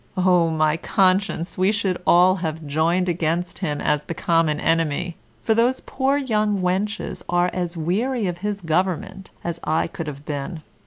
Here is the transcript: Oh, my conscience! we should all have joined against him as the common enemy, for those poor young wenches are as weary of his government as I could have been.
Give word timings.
Oh, 0.17 0.49
my 0.49 0.77
conscience! 0.77 1.59
we 1.59 1.71
should 1.71 2.01
all 2.07 2.37
have 2.37 2.65
joined 2.65 3.07
against 3.07 3.59
him 3.59 3.79
as 3.79 4.05
the 4.05 4.15
common 4.15 4.59
enemy, 4.59 5.15
for 5.43 5.53
those 5.53 5.81
poor 5.81 6.17
young 6.17 6.59
wenches 6.59 7.21
are 7.29 7.51
as 7.53 7.77
weary 7.77 8.25
of 8.25 8.39
his 8.39 8.61
government 8.61 9.29
as 9.43 9.59
I 9.63 9.85
could 9.85 10.07
have 10.07 10.25
been. 10.25 10.63